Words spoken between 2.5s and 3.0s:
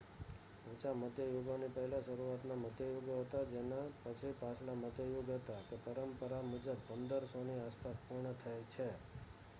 મધ્ય